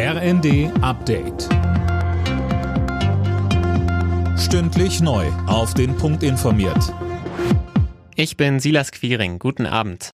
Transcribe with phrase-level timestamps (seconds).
[0.00, 1.48] RND Update.
[4.38, 5.26] Stündlich neu.
[5.48, 6.94] Auf den Punkt informiert.
[8.14, 9.40] Ich bin Silas Quiring.
[9.40, 10.10] Guten Abend.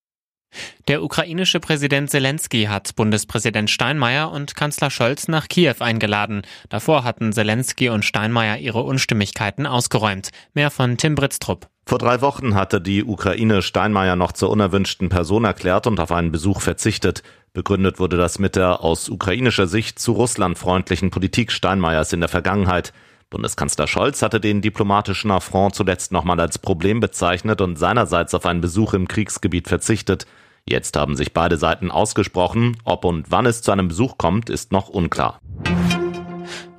[0.88, 6.42] Der ukrainische Präsident Zelensky hat Bundespräsident Steinmeier und Kanzler Scholz nach Kiew eingeladen.
[6.70, 10.30] Davor hatten Zelensky und Steinmeier ihre Unstimmigkeiten ausgeräumt.
[10.54, 11.68] Mehr von Tim Britztrup.
[11.86, 16.32] Vor drei Wochen hatte die Ukraine Steinmeier noch zur unerwünschten Person erklärt und auf einen
[16.32, 17.22] Besuch verzichtet.
[17.54, 22.28] Begründet wurde das mit der aus ukrainischer Sicht zu Russland freundlichen Politik Steinmeiers in der
[22.28, 22.92] Vergangenheit.
[23.30, 28.60] Bundeskanzler Scholz hatte den diplomatischen Affront zuletzt nochmal als Problem bezeichnet und seinerseits auf einen
[28.60, 30.26] Besuch im Kriegsgebiet verzichtet.
[30.68, 32.76] Jetzt haben sich beide Seiten ausgesprochen.
[32.82, 35.40] Ob und wann es zu einem Besuch kommt, ist noch unklar.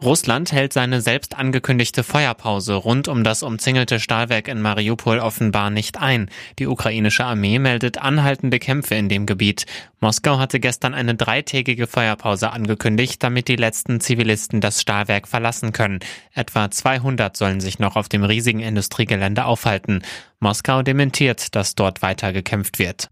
[0.05, 5.99] Russland hält seine selbst angekündigte Feuerpause rund um das umzingelte Stahlwerk in Mariupol offenbar nicht
[5.99, 6.29] ein.
[6.59, 9.65] Die ukrainische Armee meldet anhaltende Kämpfe in dem Gebiet.
[10.01, 15.99] Moskau hatte gestern eine dreitägige Feuerpause angekündigt, damit die letzten Zivilisten das Stahlwerk verlassen können.
[16.35, 20.03] Etwa 200 sollen sich noch auf dem riesigen Industriegelände aufhalten.
[20.39, 23.09] Moskau dementiert, dass dort weiter gekämpft wird.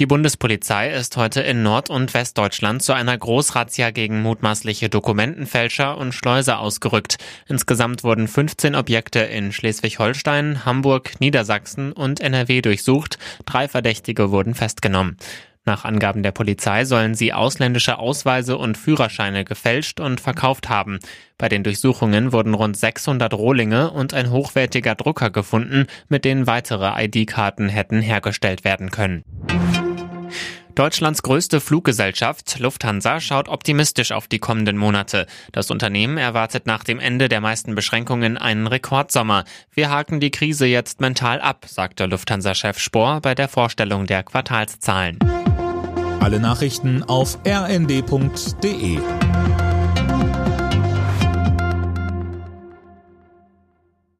[0.00, 6.14] Die Bundespolizei ist heute in Nord- und Westdeutschland zu einer Großrazzia gegen mutmaßliche Dokumentenfälscher und
[6.14, 7.18] Schleuser ausgerückt.
[7.48, 13.18] Insgesamt wurden 15 Objekte in Schleswig-Holstein, Hamburg, Niedersachsen und NRW durchsucht.
[13.44, 15.18] Drei Verdächtige wurden festgenommen.
[15.66, 20.98] Nach Angaben der Polizei sollen sie ausländische Ausweise und Führerscheine gefälscht und verkauft haben.
[21.36, 27.04] Bei den Durchsuchungen wurden rund 600 Rohlinge und ein hochwertiger Drucker gefunden, mit denen weitere
[27.04, 29.22] ID-Karten hätten hergestellt werden können.
[30.80, 35.26] Deutschlands größte Fluggesellschaft Lufthansa schaut optimistisch auf die kommenden Monate.
[35.52, 39.44] Das Unternehmen erwartet nach dem Ende der meisten Beschränkungen einen Rekordsommer.
[39.74, 45.18] Wir haken die Krise jetzt mental ab, sagte Lufthansa-Chef Spohr bei der Vorstellung der Quartalszahlen.
[46.18, 49.00] Alle Nachrichten auf rnd.de